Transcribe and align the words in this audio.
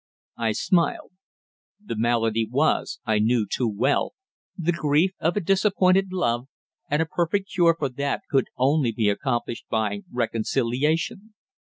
I 0.37 0.53
smiled. 0.53 1.11
The 1.79 1.95
malady 1.95 2.47
was, 2.49 2.99
I 3.05 3.19
knew 3.19 3.45
too 3.45 3.67
well, 3.67 4.13
the 4.57 4.71
grief 4.71 5.11
of 5.19 5.37
a 5.37 5.41
disappointed 5.41 6.11
love, 6.11 6.47
and 6.89 7.03
a 7.03 7.05
perfect 7.05 7.51
cure 7.51 7.75
for 7.77 7.89
that 7.89 8.23
could 8.27 8.47
only 8.57 8.91
be 8.91 9.09
accomplished 9.09 9.65
by 9.69 10.01
reconciliation. 10.11 11.35